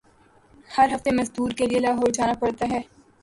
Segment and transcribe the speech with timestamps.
[0.75, 2.81] ہر ہفتے مزدوری کیلئے لاہور جانا پڑتا ہے۔